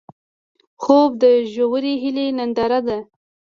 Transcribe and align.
خوب 0.81 1.09
د 1.23 1.25
ژورې 1.53 1.93
هیلې 2.03 2.25
ننداره 2.37 2.79
ده 2.87 2.99